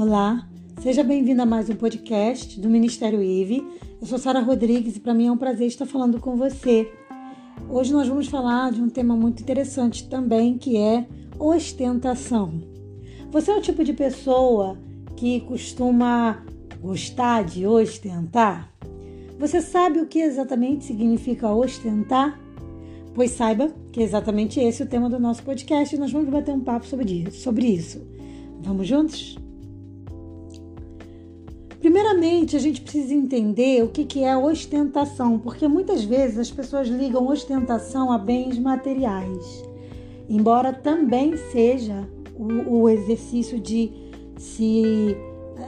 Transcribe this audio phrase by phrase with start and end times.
[0.00, 0.48] Olá,
[0.80, 3.66] seja bem-vindo a mais um podcast do Ministério IVE.
[4.00, 6.88] Eu sou Sara Rodrigues e para mim é um prazer estar falando com você.
[7.68, 11.04] Hoje nós vamos falar de um tema muito interessante também, que é
[11.36, 12.62] ostentação.
[13.32, 14.78] Você é o tipo de pessoa
[15.16, 16.44] que costuma
[16.80, 18.72] gostar de ostentar?
[19.36, 22.40] Você sabe o que exatamente significa ostentar?
[23.16, 26.54] Pois saiba que é exatamente esse o tema do nosso podcast e nós vamos bater
[26.54, 27.26] um papo sobre
[27.74, 28.00] isso.
[28.62, 29.47] Vamos juntos?
[31.88, 37.26] Primeiramente, a gente precisa entender o que é ostentação, porque muitas vezes as pessoas ligam
[37.26, 39.64] ostentação a bens materiais,
[40.28, 42.06] embora também seja
[42.38, 43.90] o, o exercício de
[44.36, 45.16] se,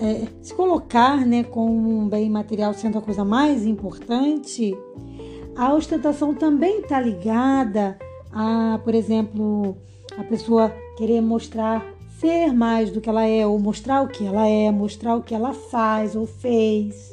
[0.00, 4.72] é, se colocar né, como um bem material sendo a coisa mais importante.
[5.56, 7.98] A ostentação também está ligada
[8.30, 9.76] a, por exemplo,
[10.16, 11.84] a pessoa querer mostrar
[12.18, 15.34] ser mais do que ela é, ou mostrar o que ela é, mostrar o que
[15.34, 17.12] ela faz ou fez.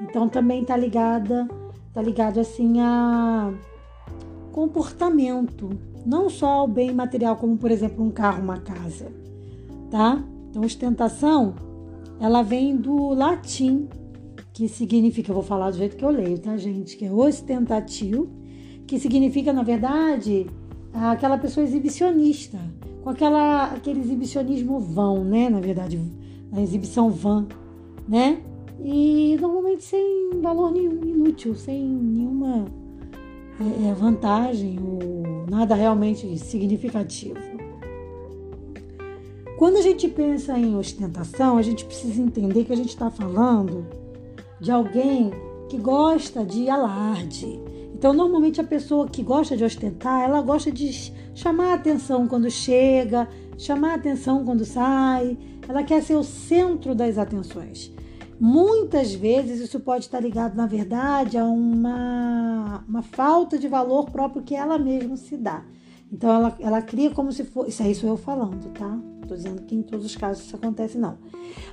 [0.00, 1.48] Então também tá ligada,
[1.92, 3.52] tá ligado assim a
[4.52, 5.70] comportamento,
[6.04, 9.12] não só ao bem material, como por exemplo um carro, uma casa,
[9.90, 10.24] tá?
[10.50, 11.54] Então ostentação,
[12.20, 13.88] ela vem do latim,
[14.52, 16.96] que significa, eu vou falar do jeito que eu leio, tá, gente?
[16.96, 18.28] Que é ostentativo,
[18.86, 20.46] que significa, na verdade,
[20.92, 22.58] aquela pessoa exibicionista,
[23.08, 25.48] com aquela, aquele exibicionismo vão, né?
[25.48, 25.98] Na verdade,
[26.52, 27.46] a exibição vã,
[28.06, 28.42] né?
[28.84, 32.66] E normalmente sem valor nenhum, inútil, sem nenhuma
[33.58, 37.38] é, é, vantagem ou nada realmente significativo.
[39.56, 43.86] Quando a gente pensa em ostentação, a gente precisa entender que a gente está falando
[44.60, 45.30] de alguém
[45.70, 47.58] que gosta de alarde,
[47.98, 52.48] então, normalmente a pessoa que gosta de ostentar, ela gosta de chamar a atenção quando
[52.48, 55.36] chega, chamar a atenção quando sai,
[55.68, 57.92] ela quer ser o centro das atenções.
[58.38, 64.44] Muitas vezes isso pode estar ligado, na verdade, a uma, uma falta de valor próprio
[64.44, 65.64] que ela mesma se dá.
[66.10, 67.70] Então ela, ela cria como se fosse.
[67.70, 68.96] Isso aí sou eu falando, tá?
[69.26, 71.18] Tô dizendo que em todos os casos isso acontece, não.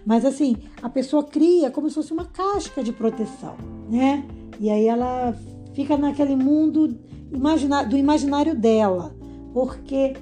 [0.03, 3.56] Mas assim, a pessoa cria como se fosse uma casca de proteção,
[3.91, 4.25] né?
[4.59, 5.35] E aí ela
[5.75, 9.13] fica naquele mundo do imaginário dela,
[9.53, 10.16] porque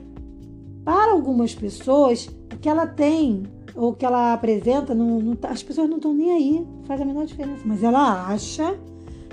[0.84, 3.44] para algumas pessoas o que ela tem
[3.76, 7.00] ou o que ela apresenta, não, não, tá, as pessoas não estão nem aí, faz
[7.00, 8.78] a menor diferença, mas ela acha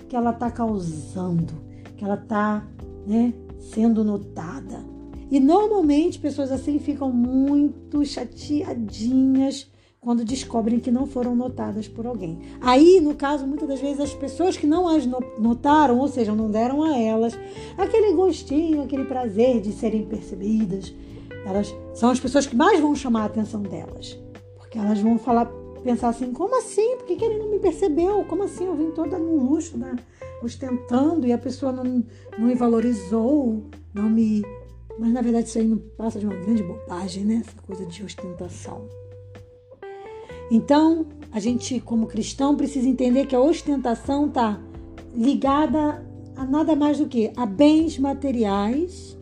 [0.08, 1.52] que ela está causando,
[1.96, 2.66] que ela está
[3.06, 4.84] né, sendo notada.
[5.30, 9.69] E normalmente pessoas assim ficam muito chateadinhas
[10.00, 12.38] quando descobrem que não foram notadas por alguém.
[12.60, 15.06] Aí, no caso, muitas das vezes as pessoas que não as
[15.38, 17.38] notaram, ou seja, não deram a elas
[17.76, 20.94] aquele gostinho, aquele prazer de serem percebidas,
[21.44, 24.18] elas são as pessoas que mais vão chamar a atenção delas.
[24.56, 25.46] Porque elas vão falar,
[25.84, 26.96] pensar assim: como assim?
[26.96, 28.24] Por que, que ele não me percebeu?
[28.24, 28.64] Como assim?
[28.64, 29.96] Eu vim toda no luxo, né?
[30.42, 32.04] ostentando e a pessoa não,
[32.38, 34.42] não me valorizou, não me.
[34.98, 37.42] Mas na verdade isso aí não passa de uma grande bobagem, né?
[37.46, 38.88] Essa coisa de ostentação.
[40.50, 44.58] Então, a gente, como cristão, precisa entender que a ostentação está
[45.14, 46.04] ligada
[46.36, 49.16] a nada mais do que a bens materiais,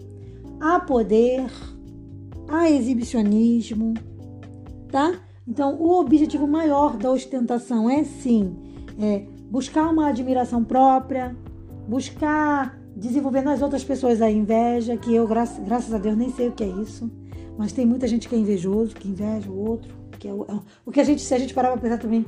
[0.61, 1.51] a poder,
[2.49, 3.95] a exibicionismo,
[4.91, 5.21] tá?
[5.47, 8.57] Então, o objetivo maior da ostentação é sim
[9.01, 11.37] é buscar uma admiração própria,
[11.89, 16.53] buscar desenvolver nas outras pessoas a inveja, que eu, graças, a Deus, nem sei o
[16.53, 17.11] que é isso,
[17.57, 20.59] mas tem muita gente que é invejoso, que inveja o outro que é o, é
[20.85, 22.25] o que a gente, se a gente parar para pensar também,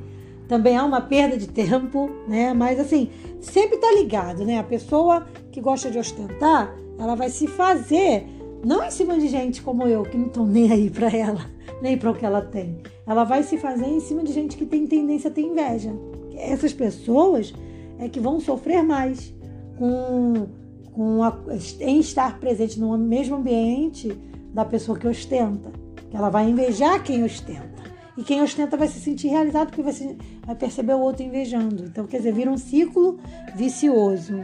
[0.49, 2.53] também há uma perda de tempo, né?
[2.53, 4.59] Mas assim, sempre tá ligado, né?
[4.59, 8.27] A pessoa que gosta de ostentar, ela vai se fazer
[8.65, 11.47] não em cima de gente como eu, que não estão nem aí para ela,
[11.81, 12.79] nem para o que ela tem.
[13.07, 15.93] Ela vai se fazer em cima de gente que tem tendência a ter inveja.
[16.35, 17.55] Essas pessoas
[17.99, 19.35] é que vão sofrer mais
[19.79, 20.47] com,
[20.93, 21.37] com a,
[21.81, 24.17] em estar presente no mesmo ambiente
[24.53, 25.71] da pessoa que ostenta.
[26.11, 27.80] Que ela vai invejar quem ostenta.
[28.21, 30.15] E quem ostenta vai se sentir realizado porque vai, se,
[30.45, 31.87] vai perceber o outro invejando.
[31.87, 33.19] Então, quer dizer, vira um ciclo
[33.57, 34.35] vicioso.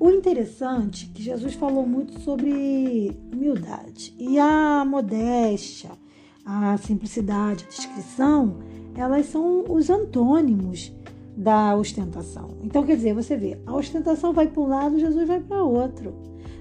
[0.00, 4.12] O interessante é que Jesus falou muito sobre humildade.
[4.18, 5.90] E a modéstia,
[6.44, 8.58] a simplicidade, a discrição,
[8.96, 10.92] elas são os antônimos
[11.36, 12.58] da ostentação.
[12.64, 16.12] Então, quer dizer, você vê, a ostentação vai para um lado, Jesus vai para outro.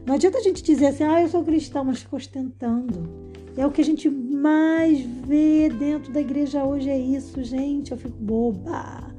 [0.06, 3.25] Não adianta a gente dizer assim, ah, eu sou cristão, mas fica ostentando.
[3.58, 7.92] É o que a gente mais vê dentro da igreja hoje, é isso, gente.
[7.92, 9.14] Eu fico boba.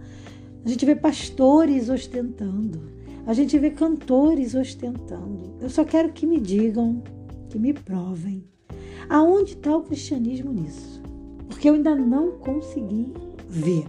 [0.64, 2.82] A gente vê pastores ostentando.
[3.26, 5.56] A gente vê cantores ostentando.
[5.60, 7.02] Eu só quero que me digam,
[7.48, 8.44] que me provem.
[9.08, 11.00] Aonde está o cristianismo nisso?
[11.48, 13.12] Porque eu ainda não consegui
[13.48, 13.86] ver.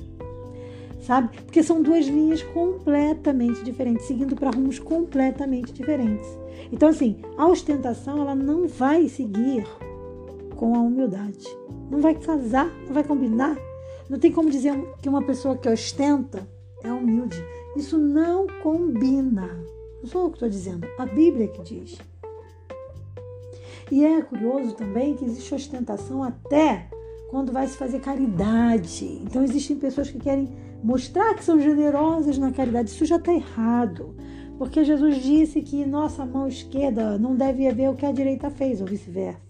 [1.01, 1.35] Sabe?
[1.43, 6.27] Porque são duas linhas completamente diferentes, seguindo para rumos completamente diferentes.
[6.71, 9.65] Então, assim, a ostentação ela não vai seguir
[10.57, 11.45] com a humildade.
[11.89, 13.55] Não vai casar, não vai combinar.
[14.09, 16.47] Não tem como dizer que uma pessoa que ostenta
[16.83, 17.37] é humilde.
[17.75, 19.47] Isso não combina.
[20.01, 21.97] Não sou eu que estou dizendo, a Bíblia que diz.
[23.91, 26.89] E é curioso também que existe ostentação até
[27.29, 29.21] quando vai se fazer caridade.
[29.23, 30.49] Então existem pessoas que querem
[30.83, 32.89] mostrar que são generosas na caridade.
[32.89, 34.15] Isso já está errado.
[34.57, 38.81] Porque Jesus disse que nossa mão esquerda não deve ver o que a direita fez,
[38.81, 39.46] ou vice-versa.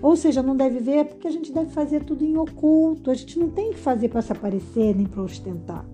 [0.00, 3.10] Ou seja, não deve ver porque a gente deve fazer tudo em oculto.
[3.10, 5.84] A gente não tem que fazer para se aparecer nem para ostentar.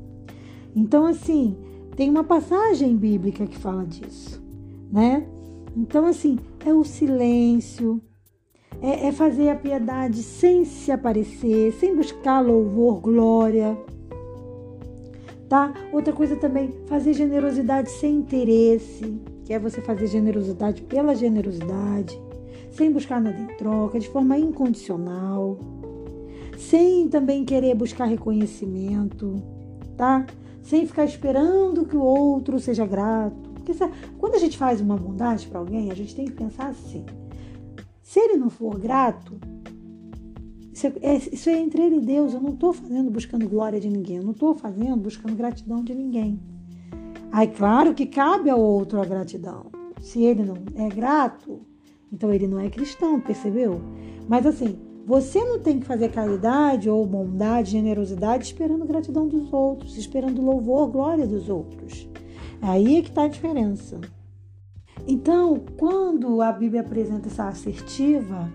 [0.77, 1.57] Então, assim,
[1.97, 4.43] tem uma passagem bíblica que fala disso,
[4.93, 5.27] né?
[5.77, 8.01] Então, assim, é o silêncio,
[8.81, 13.77] é, é fazer a piedade sem se aparecer, sem buscar louvor, glória
[15.49, 15.73] tá?
[15.93, 22.21] Outra coisa também, fazer generosidade sem interesse, que é você fazer generosidade pela generosidade,
[22.71, 25.59] sem buscar nada em troca, de forma incondicional,
[26.59, 29.37] sem também querer buscar reconhecimento,
[29.97, 30.27] tá?
[30.63, 33.51] Sem ficar esperando que o outro seja grato.
[33.55, 36.69] Porque sabe, quando a gente faz uma bondade para alguém, a gente tem que pensar
[36.69, 37.05] assim:
[38.03, 39.39] se ele não for grato,
[40.73, 42.35] isso é, é, isso é entre ele e Deus.
[42.35, 44.19] Eu não estou fazendo buscando glória de ninguém.
[44.19, 46.41] Eu não estou fazendo buscando gratidão de ninguém.
[47.33, 49.67] Aí, claro que cabe ao outro a gratidão.
[50.01, 51.61] Se ele não é grato,
[52.13, 53.81] então ele não é cristão, percebeu?
[54.29, 59.97] Mas assim, você não tem que fazer caridade ou bondade, generosidade esperando gratidão dos outros,
[59.97, 62.09] esperando louvor, glória dos outros.
[62.61, 63.99] Aí é que está a diferença.
[65.07, 68.53] Então, quando a Bíblia apresenta essa assertiva,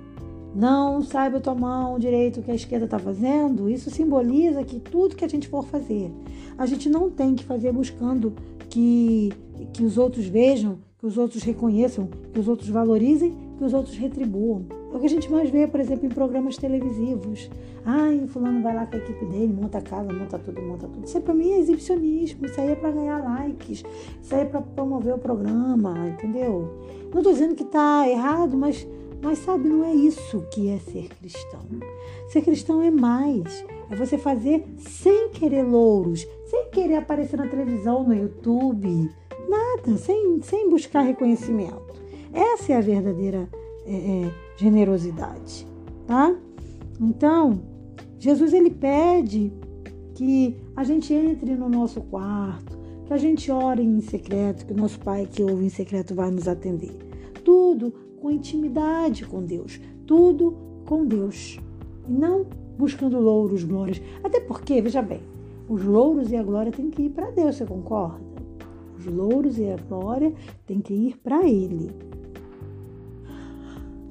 [0.56, 5.26] não saiba tomar o direito que a esquerda está fazendo, isso simboliza que tudo que
[5.26, 6.12] a gente for fazer,
[6.56, 8.34] a gente não tem que fazer buscando
[8.74, 9.32] que,
[9.72, 13.96] que os outros vejam, que os outros reconheçam, que os outros valorizem, que os outros
[13.96, 14.66] retribuam.
[14.92, 17.52] É o que a gente mais vê, por exemplo, em programas televisivos.
[17.86, 21.06] Ai, fulano vai lá com a equipe dele, monta a casa, monta tudo, monta tudo.
[21.06, 23.84] Isso é para mim é exibicionismo, isso aí é para ganhar likes,
[24.24, 26.74] isso aí é para promover o programa, entendeu?
[27.12, 28.88] Não estou dizendo que está errado, mas
[29.24, 31.62] mas sabe, não é isso que é ser cristão.
[32.28, 33.66] Ser cristão é mais.
[33.90, 39.10] É você fazer sem querer louros, sem querer aparecer na televisão, no YouTube,
[39.48, 41.94] nada, sem, sem buscar reconhecimento.
[42.34, 43.48] Essa é a verdadeira
[43.86, 45.66] é, é, generosidade,
[46.06, 46.36] tá?
[47.00, 47.62] Então,
[48.20, 49.54] Jesus ele pede
[50.16, 54.78] que a gente entre no nosso quarto, que a gente ore em secreto, que o
[54.78, 57.13] nosso Pai que ouve em secreto vai nos atender.
[57.44, 60.56] Tudo com intimidade com Deus, tudo
[60.86, 61.60] com Deus,
[62.08, 62.46] e não
[62.78, 64.02] buscando louros, glórias.
[64.24, 65.22] Até porque, veja bem,
[65.68, 68.24] os louros e a glória têm que ir para Deus, você concorda?
[68.98, 70.34] Os louros e a glória
[70.66, 71.92] têm que ir para Ele.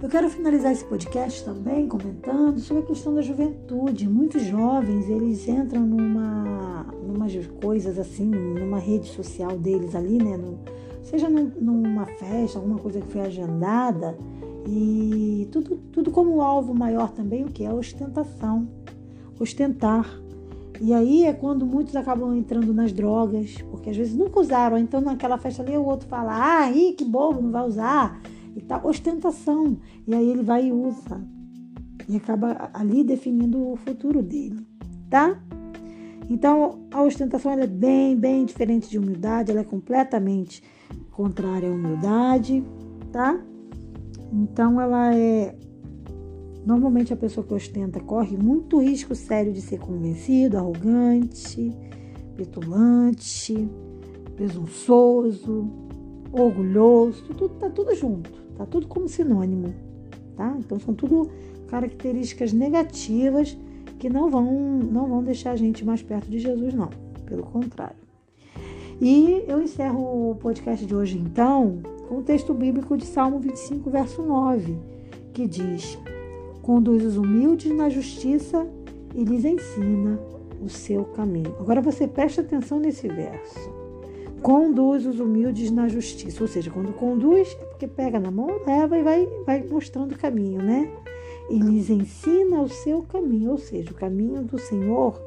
[0.02, 4.08] Eu quero finalizar esse podcast também comentando sobre a questão da juventude.
[4.08, 7.26] Muitos jovens, eles entram numa, numa
[7.62, 10.37] coisas assim, numa rede social deles ali, né?
[10.37, 10.58] No,
[11.02, 14.16] seja numa festa, alguma coisa que foi agendada,
[14.67, 18.69] e tudo, tudo como alvo maior também, o que é ostentação,
[19.38, 20.06] ostentar.
[20.81, 25.00] E aí é quando muitos acabam entrando nas drogas, porque às vezes nunca usaram, então
[25.00, 28.20] naquela festa ali o outro fala, ah, aí que bobo, não vai usar,
[28.56, 29.77] e tal, ostentação.
[30.06, 31.20] E aí ele vai e usa,
[32.08, 34.67] e acaba ali definindo o futuro dele,
[35.08, 35.41] tá?
[36.32, 40.62] Então, a ostentação é bem, bem diferente de humildade, ela é completamente
[41.10, 42.65] contrária à humildade,
[43.12, 43.39] tá?
[44.32, 45.55] Então ela é
[46.65, 51.70] normalmente a pessoa que ostenta corre muito risco sério de ser convencido, arrogante,
[52.34, 53.69] petulante,
[54.34, 55.70] presunçoso,
[56.32, 59.74] orgulhoso, tudo tá tudo junto, tá tudo como sinônimo,
[60.34, 60.56] tá?
[60.58, 61.31] Então são tudo
[61.69, 63.55] características negativas
[64.03, 66.91] que não vão não vão deixar a gente mais perto de Jesus não,
[67.25, 68.03] pelo contrário.
[69.01, 73.89] E eu encerro o podcast de hoje, então, com o texto bíblico de Salmo 25,
[73.91, 74.77] verso 9,
[75.32, 75.97] que diz:
[76.63, 78.67] Conduz os humildes na justiça
[79.15, 80.19] e lhes ensina
[80.61, 81.55] o seu caminho.
[81.61, 83.71] Agora você presta atenção nesse verso.
[84.43, 88.99] Conduz os humildes na justiça, ou seja, quando conduz é porque pega na mão, leva
[88.99, 90.91] e vai, vai mostrando o caminho, né?
[91.53, 95.21] E lhes ensina o seu caminho, ou seja, o caminho do Senhor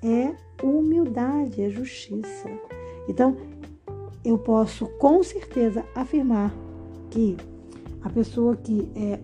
[0.00, 0.32] é
[0.62, 2.48] humildade, é justiça.
[3.08, 3.36] Então,
[4.24, 6.54] eu posso com certeza afirmar
[7.10, 7.36] que
[8.00, 9.18] a pessoa que é,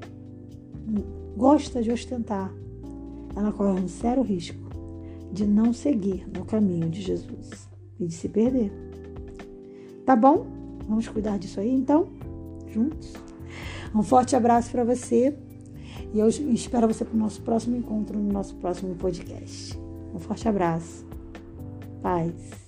[1.36, 2.52] gosta de ostentar,
[3.36, 4.58] ela corre um sério risco
[5.32, 7.68] de não seguir no caminho de Jesus
[8.00, 8.72] e de se perder.
[10.04, 10.44] Tá bom?
[10.88, 12.08] Vamos cuidar disso aí então?
[12.66, 13.12] Juntos?
[13.94, 15.38] Um forte abraço para você
[16.12, 19.78] e eu espero você para o nosso próximo encontro, no nosso próximo podcast.
[20.14, 21.04] Um forte abraço.
[22.02, 22.61] Paz.